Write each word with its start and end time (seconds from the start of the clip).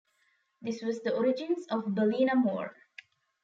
This 0.63 0.81
was 0.81 1.03
the 1.03 1.13
origins 1.13 1.67
of 1.67 1.83
Ballinamore. 1.83 2.71